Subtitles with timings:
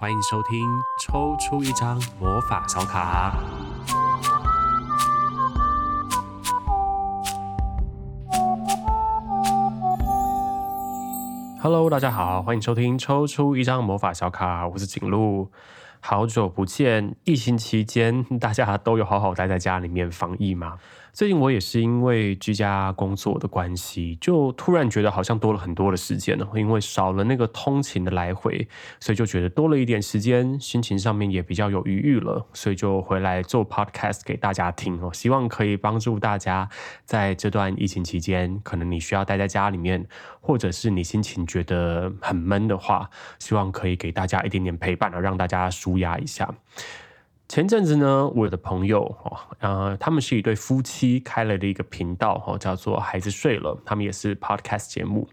[0.00, 0.66] 欢迎收听
[0.98, 3.38] 抽出一张魔法小卡。
[11.60, 15.50] Hello，大家好，欢迎收听抽出一张魔法小卡，我是景路。
[16.00, 20.78] 好久不见，疫情期间大家都有好好待在家里面防疫吗？
[21.12, 28.66] 最近我也是因为居家工作的关系，就突然觉得好像多了很多的时间了，因为少了那个通勤的来回，
[29.00, 36.68] 所以就觉得多了一点时间，心情上面也比较有余裕了，所以就回来做 podcast 给大家听哦，希望可以帮助大家
[37.04, 40.06] 在这段疫情期间，可能你需要待在家里面，
[40.40, 46.54] 或者是你心情觉得很闷的话，希望可以给大家一点点陪伴，让大家舒压一下。
[47.50, 55.28] 前阵子呢，我的朋友哦，呃，他们是一对夫妻开了的一个频道哦，叫做“孩子睡了”，他们也是 podcast 节目。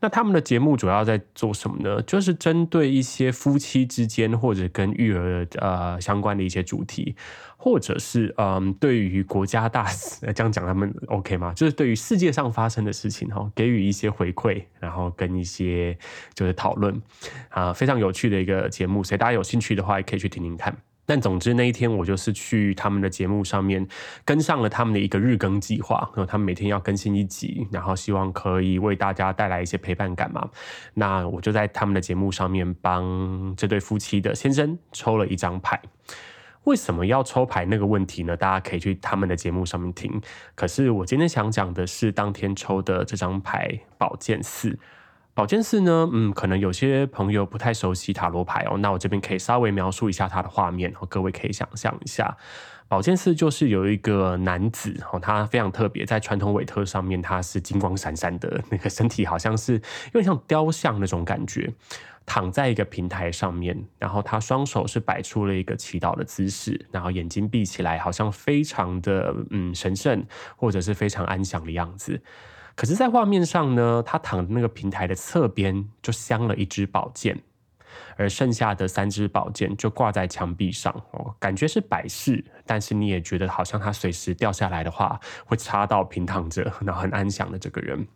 [0.00, 2.00] 那他们的节目主要在做什么呢？
[2.04, 7.14] 就是针对一些夫妻之间或者跟育儿呃相关的一些主题，
[7.58, 11.52] 或者是嗯、对于国家大事 这样讲，他们 OK 吗？
[11.54, 15.98] 就是对于世界上发生的事情哈，给予一些回馈，然后跟一些
[16.32, 17.02] 就是讨论
[17.50, 20.74] 啊，非常有趣的一个节目，所以大家有兴趣的话，也可以去听听看。
[21.06, 23.86] 但总之那一天我就是去他们的节目上面
[24.24, 30.48] 跟上了他们的一个日更计划，然后他们每天要更新一集，然后希望可以为大家带来一些陪伴感嘛。
[30.94, 35.80] 那我就在他们的节目上面帮这对夫妻的先生抽了一张牌。
[36.64, 38.36] 为什么要抽牌那个问题呢？
[38.36, 40.20] 大家可以去他们的节目上面听。
[40.54, 44.78] 可是我今天想讲的是当天抽的这张牌宝剑四。
[45.32, 52.36] 宝剑四呢，嗯，可能有些朋友不太熟悉塔罗牌哦，那我这边可以稍微描述一下它的画面，各位可以想象一下，
[52.88, 59.74] 宝剑四就是有一个男子哦，他非常特别，在传统韦特上面他是金光闪闪的，那个身体好像是
[60.12, 61.72] 有点像雕像那种感觉，
[62.26, 72.20] 躺在一个平台上面，然后他双手是摆出了一个祈祷的姿势，然后眼睛闭起来，好像非常的嗯神圣或者是非常安详的样子。
[72.80, 77.38] 可是，在画面上呢，他躺的那个平台的侧边就镶了一支宝剑，
[78.16, 88.08] 而剩下的三支宝剑就挂在墙壁上哦，感觉是摆饰，但是你也觉得好像他随时掉下来的话，会插到平躺着然后很安详的这个人。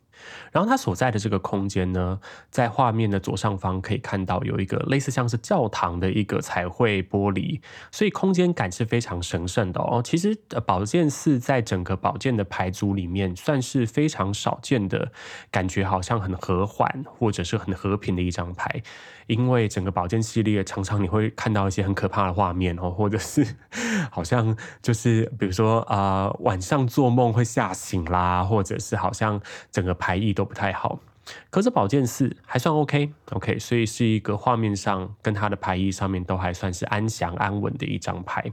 [0.53, 2.19] 然后他所在的这个空间呢，
[2.51, 7.61] 在画面的左上方可以看到有一个类似像是教堂的一个彩绘玻璃，
[7.91, 10.01] 所以空间感是非常神圣的哦。
[10.05, 10.35] 其实
[10.67, 15.11] 宝剑四在整个宝剑的牌组里面算是非常少见的，
[15.51, 18.83] 感觉好像很和缓或者是很和平的一张牌。
[19.27, 23.57] 因为整个宝剑系列常常你会看到一些很可怕的画面哦，或者是
[24.11, 29.41] 好像就是比如说啊、晚上做梦会吓醒啦，或者是好像
[29.73, 31.01] 整个牌意都不太好。
[31.49, 38.53] 可是宝剑四还算 OK OK，所以是一个画面上跟它的牌意上面都还算是安详安稳的一张牌。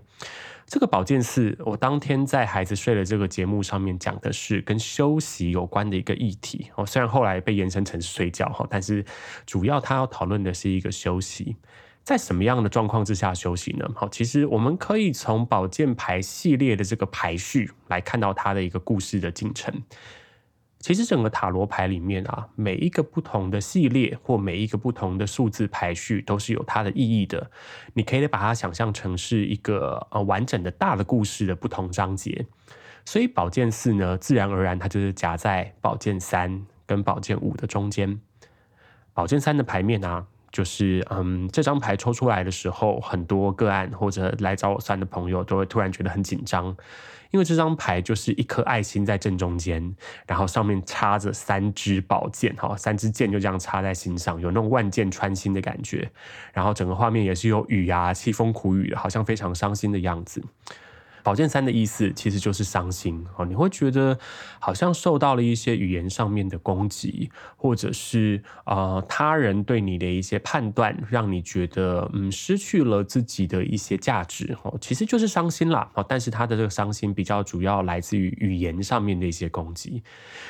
[0.66, 9.04] 这个宝剑四，我当天在孩子睡了这个节目上面讲的是跟休息有关的一个议题哦，虽然后来被延伸成睡觉哈，但是
[9.46, 11.58] 主要他要讨论的是一个休息，
[12.06, 13.86] 在什么样的状况之下休息呢？
[13.94, 19.74] 好，其实我们可以从宝剑牌系列的这个排序来看到它的一个故事的进程。
[20.82, 27.52] 其实整个塔罗牌里面啊，每一个不同的系列或每一个不同的数字排序都是有它的意义的。
[27.94, 32.46] 你可以把它想象成是一个呃完整的大的故事的不同章节。
[33.06, 38.20] 所以宝剑四呢，自然而然它就是夹在宝剑三跟宝剑五的中间。
[39.14, 46.76] 宝剑三的牌面啊，就是嗯，这张牌抽出来的时候，很多个案或者来找我算的朋友都会突然觉得很紧张。
[47.32, 49.96] 因为这张牌就是一颗爱心在正中间，
[50.28, 56.12] 然后上面插着三支宝剑，哈，三支剑就这样插在心上，有那种万箭穿心的感觉。
[56.52, 60.44] 然后整个画面也是有雨啊，凄风苦雨，好像非常伤心的样子。
[61.24, 64.18] 宝剑三的意思其实就是伤心哦，你会觉得
[64.60, 76.06] 好像受到了一些语言上面的攻击，或者是呃他人对你的一些判断，让你觉得嗯失去了自己的一些价值哦，其实就是伤心啦哦。
[76.08, 80.04] 但是他的这个伤心比较主要来自于语言上面的一些攻击，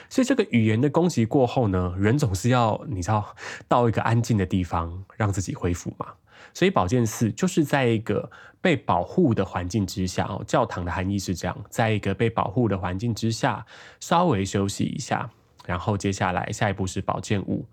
[0.09, 3.35] 所以这个语言的攻击过后呢，人总是要你知道
[3.67, 6.07] 到一个安静的地方，让自己恢复嘛。
[6.53, 13.65] 所以宝剑四就是在一个被保护的环境之下哦，教堂的含义是这样，在一个被保护的环境之下，
[13.99, 15.29] 稍微休息一下，
[15.65, 17.65] 然后接下来下一步是宝剑五，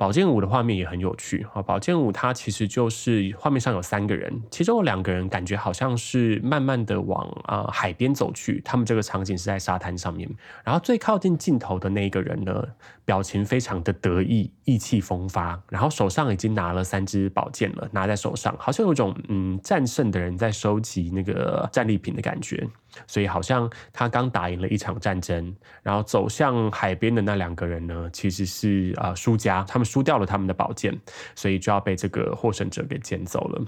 [0.00, 1.60] 宝剑五的画面也很有趣啊！
[1.60, 10.26] 宝剑五它其实就是画面上有三个人，其中有两个人感觉好像是慢慢的往啊、海边走去，他们这个场景是在沙滩上面。
[10.64, 12.64] 然后最靠近镜头的那一个人呢，
[13.04, 22.66] 表情非常的得意，意气风发，然后手上已经拿了三支宝剑了，拿在手上，好像有种嗯战胜的人在收集那个战利品的感觉。
[23.06, 30.98] 所以好像他刚打赢了一场战争，然后走向海边的那两个人呢，其实是啊、呃、输家，他们输掉了他们的宝剑，
[31.34, 33.64] 所以就要被这个获胜者给捡走了。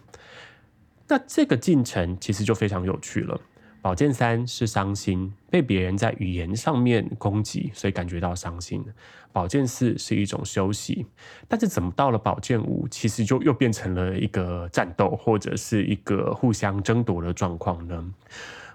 [1.09, 3.39] 那这个进程其实就非常有趣了。
[3.83, 8.85] 宝剑三是伤心，被别人在语言上面攻击，所以感觉到伤心。
[9.33, 11.05] 宝剑四是一种休息，
[11.49, 18.15] 但是怎么到了宝剑五，其实就又变成了一个战斗或者是一个互相争夺的状况呢？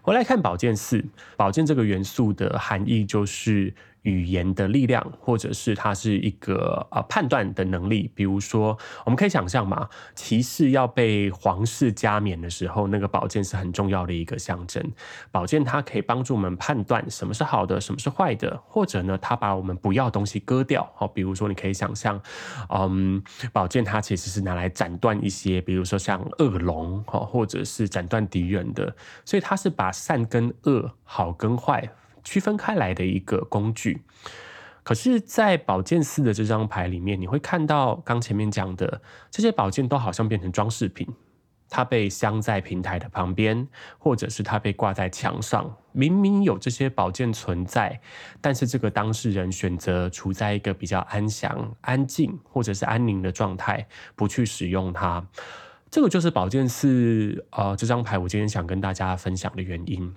[0.08, 1.04] 回来看宝剑四，
[1.36, 3.74] 宝剑这个元素的含义就是
[4.08, 8.10] 语言的力量，或者是它是一个呃判断的能力。
[8.16, 14.82] 比如说，我们可以想象嘛，骑士要被皇室加冕的时候，那个宝剑是很重要的一个象征。
[15.30, 20.90] 宝剑它可以帮助我们判断什么是好的，什么是坏的，或者呢，它把我们不要的东西割掉。
[20.96, 22.22] 好，比如说你可以想象，
[22.70, 23.22] 嗯，
[23.52, 28.96] 宝剑它其实是拿来斩断一些，比如说像恶龙，或者是斩断敌人的。
[29.26, 31.90] 所以它是把善跟恶、好跟坏。
[32.28, 34.02] 区分开来的一个工具，
[34.84, 39.02] 可是，在宝剑四的这张牌里面，你会看到刚前面讲的
[39.32, 41.08] 这些宝剑都好像变成装饰品，
[41.70, 43.66] 它被镶在平台的旁边，
[43.98, 45.78] 或者是它被挂在墙上。
[45.94, 48.02] 明明有这些宝剑存在，
[48.42, 53.88] 但是这个当事人选择处在一个比较安详、安静或者是安宁的状态，
[54.18, 55.26] 不去使用它。
[55.90, 60.14] 这个就是宝剑四呃这张牌，我今天想跟大家分享的原因。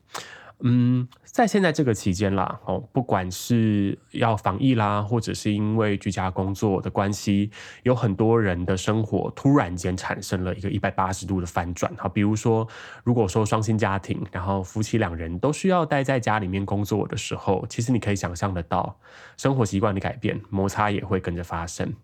[0.62, 7.50] 嗯，在现在这个期间啦，哦，不管是要防疫啦，或者是因为居家工作的关系，
[7.82, 11.90] 有很多人的生活突然间产生了一个一百八十度的翻转。
[11.96, 12.68] 哈，比如说，
[13.04, 18.98] 如果说双薪家庭，然后夫妻两人都需要待在家里面工作的时候，其实你可以想象得到，
[19.36, 21.94] 生活习惯的改变，摩擦也会跟着发生。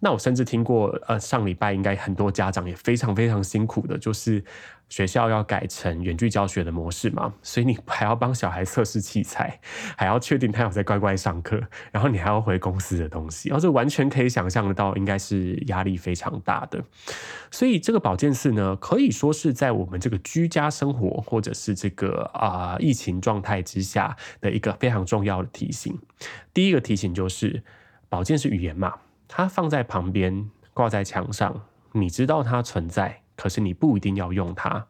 [0.00, 4.44] 那我甚至听过，呃，上礼拜应该很多家长也非常非常辛苦的，就是
[4.88, 9.60] 学校要改成远距教学的模式嘛，所以你还要帮小孩测试器材，
[9.96, 11.60] 还要确定他有在乖乖上课，
[11.92, 16.82] 然后你还要回公司的东西，然后这完全可以想象得到，应该是压力非常大的。
[17.50, 25.98] 所以这个宝剑四呢，可以说是在我们这个居家生活或者是这个啊、疫情状态之下的一个非常重要的提醒。
[26.52, 27.62] 第一个提醒就是，
[28.08, 28.94] 宝剑是语言嘛。
[29.30, 31.60] 它放在旁边，挂在墙上，
[31.92, 34.84] 你知道它存在，可是你不一定要用它。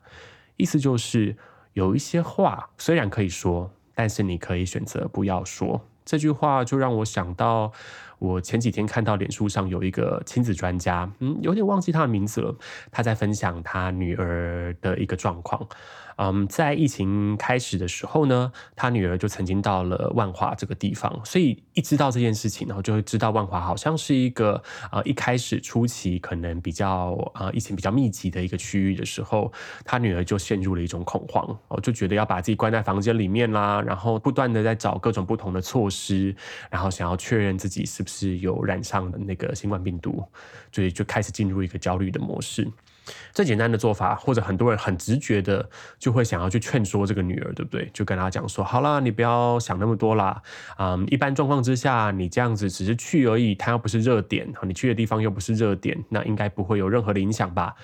[0.57, 1.37] 意思就是，
[1.75, 5.85] 有一些话虽然可以说，但是你可以选择不要说。
[6.05, 7.71] 这句话就让我想到，
[8.19, 12.57] 我前几天看到脸书上有一个亲子专家，嗯，有点忘记他的名字了，
[12.91, 15.69] 他在分享他女儿的一个状况。
[16.19, 24.61] 嗯，在疫情开始的时候呢，他女儿就曾经到了万华这个地方，所以一知道这件事情，然后就会知道万华好像是一个
[24.91, 29.53] 呃一开始初期可能比较呃疫情比较密集的一个区域的时候，
[29.85, 36.35] 他女儿就陷入了一种恐慌，哦，就觉得要把自己关在房间里面啦，然后不断的在找各种不同的措施，
[36.69, 40.25] 然后想要确认自己是不是有染上的那个新冠病毒，
[40.73, 42.69] 所以就开始进入一个焦虑的模式。
[43.33, 45.69] 最简单的做法，或者很多人很直觉的
[45.99, 47.89] 就会想要去劝说这个女儿，对不对？
[47.93, 50.43] 就跟她讲说：“好啦，你不要想那么多啦。
[50.79, 57.75] 嗯，一般状况之下，你这样子只是去而已，它又不是热点，你去的地方又不是热点，那应该不会有任何的影响吧？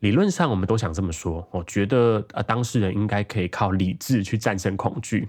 [0.00, 1.46] 理论上，我们都想这么说。
[1.50, 5.28] 我觉得，呃，当事人应该可以靠理智去战胜恐惧。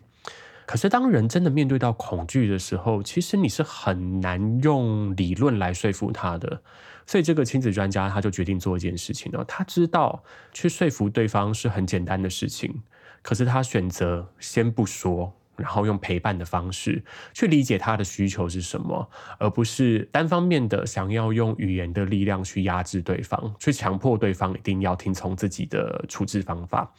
[0.67, 6.61] 可是，当人真的面对到恐惧的时候，其实你是很难用理论来说服他的。
[7.09, 9.43] 所以这个亲子专家他就决定做一件事情了。
[9.45, 10.23] 他知道
[10.53, 12.83] 去说服对方是很简单的事情，
[13.23, 26.93] 可是他选择先不说，然后用陪伴的方式去理解他的需求是什么，而不是单方面的想要用语言的力量去压制对方，去强迫对方一定要听从自己的处置方法。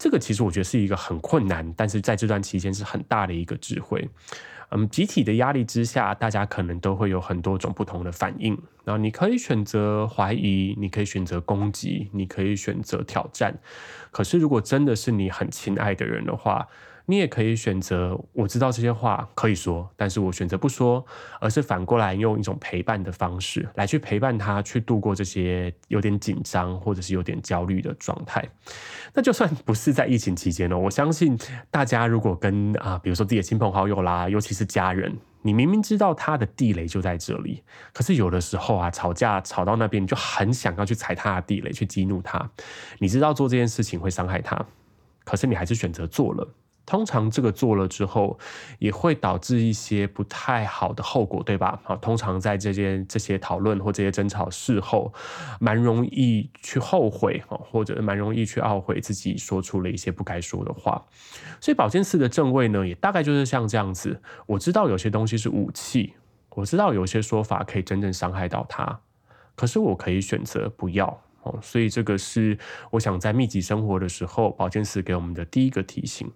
[0.00, 4.08] 这个其实我觉得是一个很困难，但是在这段期间是很大的一个智慧。
[4.70, 8.56] 嗯，集体的压力之下，大家可能都会有很多种不同的反应。
[8.82, 13.54] 然后你可以选择怀疑，你可以选择攻击，你可以选择挑战。
[14.10, 16.66] 可是如果真的是你很亲爱的人的话，
[17.10, 21.04] 你也可以选择，我知道这些话可以说，但是我选择不说，
[21.40, 28.48] 而是反过来用一种陪伴的方式来去陪伴他，去度过这些有点紧张或者是有点焦虑的状态。
[29.12, 31.36] 那就算不是在疫情期间呢，我相信
[31.68, 42.50] 大家如果跟啊，比如说自己的亲朋好友啦，尤其是家人，你明明知道他的地雷就在这里，可是有的时候啊，吵架吵到那边，你就很想要去踩他的地雷，去激怒他。
[43.00, 44.64] 你知道做这件事情会伤害他，
[45.24, 46.46] 可是你还是选择做了。
[46.90, 48.36] 通常这个做了之后，
[48.80, 51.80] 也会导致一些不太好的后果，对吧？
[51.84, 55.14] 啊，通常在这些这些讨论或这些争吵事后，
[55.60, 61.06] 蛮容易去后悔，或者蛮容易去懊悔自己说出了一些不该说的话。
[61.60, 64.20] 所以宝剑四的正位呢，也大概就是像这样子。
[64.46, 66.14] 我知道有些东西是武器，
[66.56, 68.98] 我知道有些说法可以真正伤害到他，
[69.54, 71.22] 可是我可以选择不要。
[71.42, 72.58] 哦，所以这个是
[72.90, 76.28] 我想在密集生活的时候，宝剑四给我们的第一个提醒。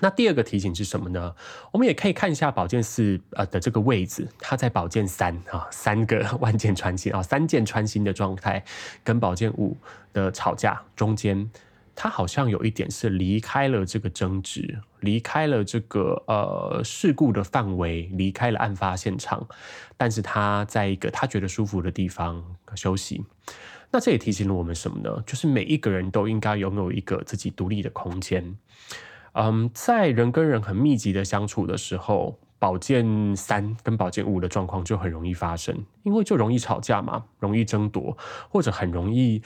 [0.00, 1.34] 那第二个提醒是什么呢？
[1.72, 8.64] 我们也可以看一下宝剑四呃的这个位置，它在宝剑三啊，三个 万箭穿心啊，三箭穿心的状态，
[9.02, 9.76] 跟宝剑五
[10.12, 11.50] 的吵架中间，
[11.94, 19.48] 它好像有一点是离开了这个争执，离开了这个呃事故的范围，离开了案发现场，
[19.96, 22.44] 但是他在一个他觉得舒服的地方
[22.74, 23.24] 休息。
[23.90, 25.22] 那这也提醒了我们什么呢？
[25.24, 28.58] 就是每一个人都应该拥有一个自己独立的空间。
[29.38, 38.16] 嗯，在人跟人很密集的相处的时候，宝剑三跟宝剑五的状况就很容易发生，因为就容易吵架嘛，容易争夺，
[38.48, 39.42] 或者很容易，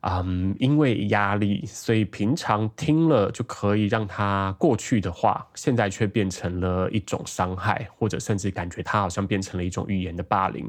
[0.00, 10.68] 嗯，因为压力，所以平常听了就可以让他过去的话，现在却变成了一种伤害，或者甚至感觉他好像变成了一种语言的霸凌。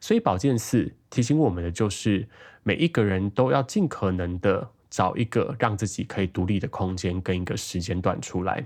[0.00, 2.28] 所以宝剑四提醒我们的就是，
[2.64, 4.70] 每一个人都要尽可能的。
[4.90, 8.64] 找一个让自己可以独立的空间跟一个时间段出来，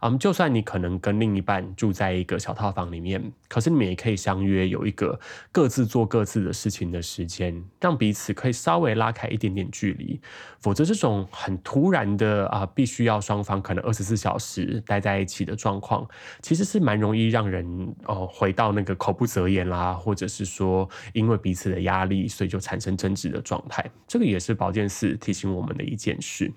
[0.00, 5.18] 嗯，就算你可能跟另一半住在一个小套房里面，可是你们也可以相约有一个
[5.50, 10.20] 各自做各自的事情的时间，让彼此可以稍微拉开一点点距离。
[10.60, 16.06] 否则这种很突然的啊，必须要双方可能二十四小时待在一起的状况，
[16.40, 23.84] 其实是蛮容易让人哦回到那个口不择言啦，或者是说因为彼此的压力，所以就产生争执的状态。
[24.06, 26.52] 这个也是宝剑四提醒我我们的一件事。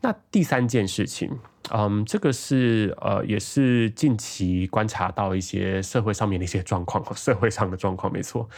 [0.00, 1.28] 那第三件事情，
[1.70, 8.48] 嗯，这个是呃，也是近期观察到一些社会上面的一些状况， 社会上的状况，没错。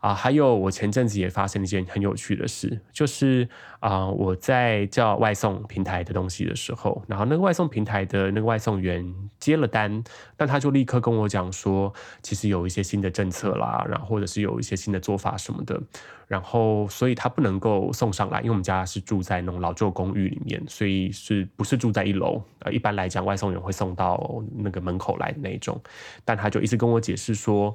[0.00, 3.46] 啊，还有我前阵子也发生一件很有趣的事，就是
[3.80, 10.02] 啊，我在叫外送平台的东西的时候，然后那个外送平台的那个外送员接了单，
[10.38, 11.92] 但他就立刻跟我讲说，
[12.22, 15.78] 其实有一些新的政策啦，然后或者是有一些新的做法什么的，
[16.26, 22.42] 然后所以他不能够送上来，因为我们家是住在那种老旧公寓里面，所以是不是住在一楼？
[22.58, 25.80] 呃，一般来讲，外送员会送到那个门口来的那种，
[26.24, 27.74] 但他就一直跟我解释说。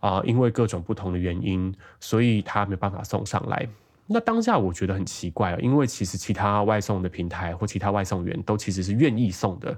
[0.00, 3.66] 啊，因为各种不同的原因，所以他没办法送上来。
[4.06, 9.74] 那当下我觉得很奇怪，因为其实其他外送的平台或其他外送员都其实是愿意送的。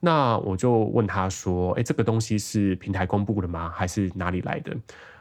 [0.00, 3.72] 那我就问他说：“诶，这个东西是平台公布的吗？
[3.72, 4.76] 还是哪里来的？”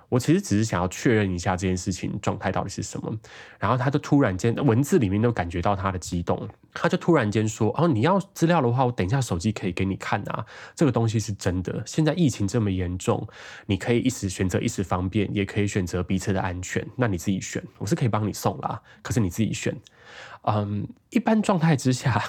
[0.09, 3.15] 我其实只是想要确认一下这件事情状态到底是什么，
[3.59, 11.81] 然后他就突然间文字里面都感觉到他的激动，他就突然间说：“哦，你要资料的话，我等一下手机可以给你看啊，这个东西是真的。
[11.85, 13.27] 现在疫情这么严重，
[13.67, 19.75] 你可以一时选择一时方便，也可以选择彼此的安全，那你自己选，我是可以帮你送啦，可是你自己选。
[20.43, 22.23] 嗯，一般状态之下。”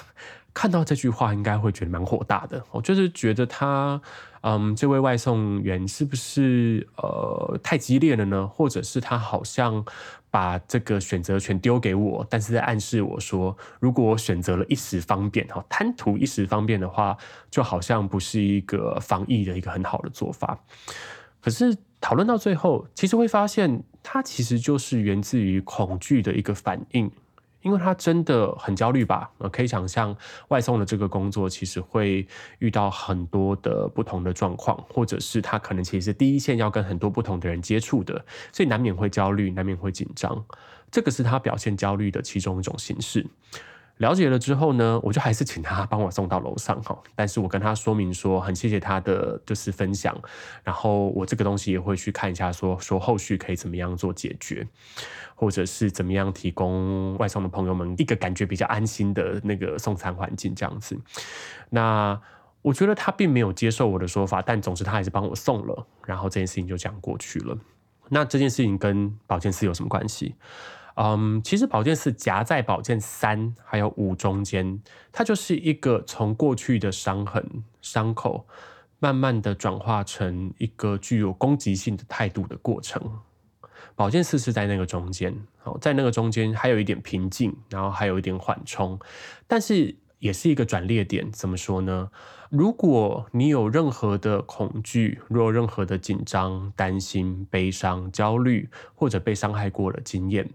[0.53, 2.63] 看到这句话，应该会觉得蛮火大的。
[2.71, 4.01] 我就是觉得他，
[4.41, 8.47] 嗯，这位外送员是不是呃太激烈了呢？
[8.47, 9.83] 或者是他好像
[10.29, 17.17] 把这个选择权丢给我，但是在暗示我说，如果我选择了一时方便，哈，贪图一时方便的话，
[17.49, 20.59] 就好像不是一个防疫的一个很好的做法。
[21.39, 27.09] 可是讨论到最后，其实会发现，它其实就是源自于恐惧的一个反应。
[27.61, 29.29] 因为他真的很焦虑吧？
[29.37, 30.15] 呃，可以想象
[30.47, 32.27] 外送的这个工作其实会
[32.59, 40.43] 遇到很多的不同的状况，或者是他可能其实第一线要跟很多不同的人接触的，所以难免会焦虑，难免会紧张。
[40.89, 43.25] 这个是他表现焦虑的其中一种形式。
[44.01, 46.97] 了解了之后呢，我就还是请他帮我送到楼上哈。
[47.15, 50.19] 但是我跟他说明说，很谢谢他的就是分享，
[50.63, 54.67] 然后我这个东西也会去看一下说，说后续可以怎么样做解决，
[55.35, 60.99] 或者是怎么样提供外送的朋友们一个感觉比较安心的那个送餐环境这样子。
[61.69, 62.19] 那
[62.63, 67.55] 我觉得他并没有接受我的说法，但总之他还是帮我送了，然后这件事情就这样过去了。
[68.09, 70.33] 那这件事情跟宝剑四有什么关系？
[70.95, 74.81] 嗯，其实宝剑四夹在宝剑三还有五中间，
[75.11, 78.45] 它就是一个从过去的伤痕、伤口，
[78.99, 83.19] 慢慢的转化成一个具有攻击性的态度的过程。
[83.95, 88.99] 宝剑四是在那个中间，好，在那个中间还有一点平静，然后还有一点缓冲，
[89.47, 91.31] 但是也是一个转捩点。
[91.31, 92.09] 怎么说呢？
[92.51, 100.49] 如果你有任何的恐惧，若任何的紧张、担心、悲伤、焦虑，或者被伤害过的经验，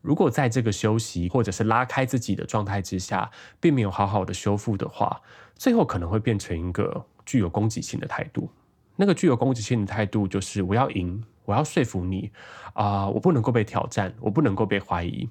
[0.00, 5.20] 如果在这个休息或者是拉开自己的状态之下，并没有好好的修复的话，
[5.54, 8.48] 最后可能会变成一个具有攻击性的态度。
[8.96, 12.32] 那个具有攻击性的态度就是我要赢，我要说服你
[12.72, 15.28] 啊、我不能够被挑战，我不能够被怀疑。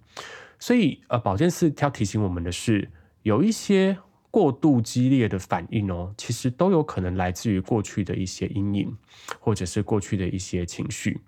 [0.60, 2.92] 所以呃，宝剑四要提醒我们的是，
[3.24, 3.98] 有一些。
[4.34, 8.98] 过度激烈的反应哦，其实都有可能来自于过去的一些阴影，
[9.40, 11.22] 或者是过去的一些情绪。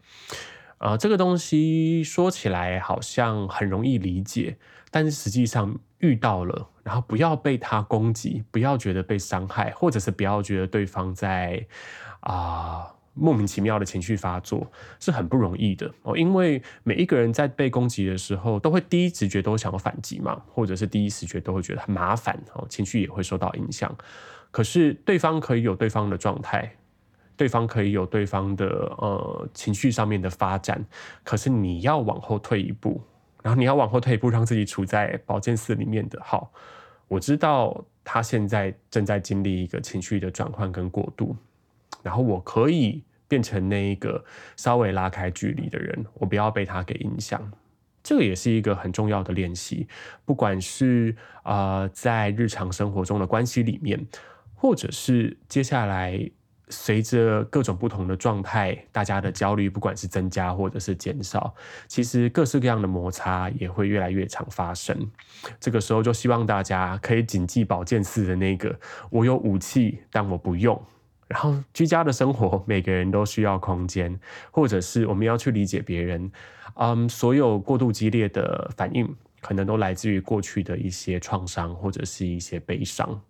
[0.79, 4.57] 呃，这个东西说起来好像很容易理解，
[4.89, 11.67] 但是实际上遇到了，然后不要被他攻击，不要觉得被伤害，或者是不要觉得对方在
[12.21, 12.91] 啊。
[13.17, 14.69] 莫名其妙的情绪发作
[14.99, 23.93] 是很不容易的哦，因为每一个人在被攻击的时候，都会第一直觉都想要反击嘛，或者是第一直觉都会觉得很麻烦哦，情绪也会受到影响。
[24.51, 26.69] 可是对方可以有对方的状态，
[27.37, 28.67] 对方可以有对方的
[28.97, 30.85] 呃情绪上面的发展，
[31.23, 33.01] 可是你要往后退一步，
[33.41, 36.51] 然后你要往后退一步，让自己处在宝剑四里面的好。
[37.07, 41.35] 我知道他现在正在经历一个情绪的转换跟过渡。
[42.05, 44.23] 然后我可以变成那一个
[44.55, 47.51] 稍微拉开距离的人，我不要被他给影响。
[48.03, 49.87] 这个也是一个很重要的练习，
[50.23, 54.05] 不管是啊、呃、在日常生活中的关系里面，
[54.53, 56.29] 或者是接下来
[56.69, 61.55] 随着各种不同的状态，大家的焦虑不管是增加或者是减少，
[61.87, 64.95] 其实各式各样的摩擦也会越来越常发生。
[65.59, 70.79] 这个时候就希望大家可以谨记宝剑四的那个：我有武器，但我不用。
[71.27, 74.19] 然后居家的生活，每个人都需要空间，
[74.51, 76.31] 或者是我们要去理解别人。
[76.75, 83.21] 嗯，所有过度激烈的反应，可能都来自于过去的一些创伤或者是一些悲伤。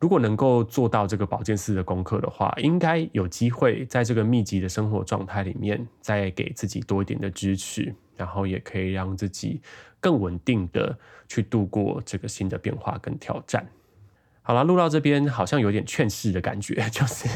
[0.00, 9.60] 如果能够做到这个宝剑四的功课的话，应该有机会在这个密集的生活状态里面，再给自己多一点的支持，然后也可以让自己
[10.00, 10.98] 更稳定的
[11.28, 13.66] 去度过这个新的变化跟挑战。
[14.46, 17.26] 好了，录到这边好像有点劝世的感觉， 就是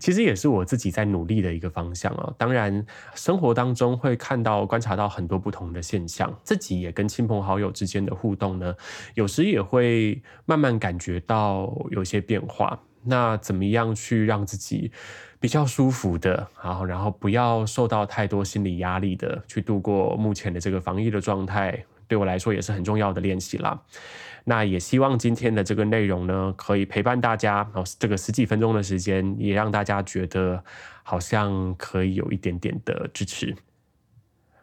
[0.00, 2.32] 其实也是我自己在努力的一个方向啊。
[2.38, 8.74] 当然，生活当中会看到、观察到很多不同的现象，自己也跟亲朋好友之间的互动呢，
[9.12, 12.80] 有时也会慢慢感觉到有些变化。
[13.04, 14.90] 那怎么样去让自己
[15.38, 23.80] 比较舒服的，然后然后不要受到太多心理压力的去度过目前的这个防疫的状态，对我来说也是很重要的练习啦。
[24.44, 30.64] 那也希望今天的这个内容呢，可以陪伴大家哦，这个十几分钟的时间，也让大家觉得
[31.02, 33.54] 好像可以有一点点的支持。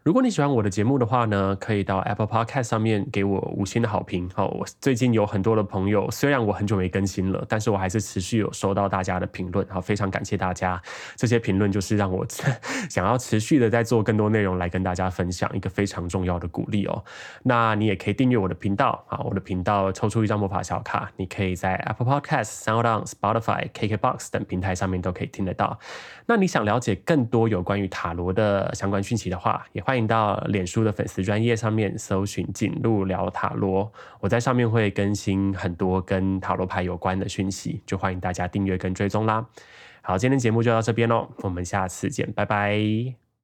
[0.05, 4.29] 如果你喜欢我的节目的话呢，可以到 Apple Podcast 上面给我五星的好评。
[4.35, 9.67] 好，我最近有很多的朋友，虽然我很久没更新了，但是我还是持续有收到大家的评论。
[9.67, 10.79] 好，非常感谢大家，
[11.15, 12.23] 这些评论就是让我
[12.87, 17.03] 想要持续的在做更多内容来跟大家分享一个非常重要的鼓励哦。
[17.41, 25.79] 那你也可以订阅我的频道啊，我的频道抽出一张魔法小卡，你可以在 Apple Podcast、SoundOn、Spotify、KKBox 等平台上面都可以听得到。
[26.27, 29.94] 那你想了解更多有关于塔罗的相关讯息的话，也欢迎。
[29.95, 39.47] 欢迎到脸书的粉丝专页上面搜寻“景路聊塔罗”，我在上面会更新很多跟塔罗牌有关的讯息，就欢迎大家订阅跟追踪啦。
[40.01, 43.24] 好，今天节目就到这边喽，我们下次见，拜拜。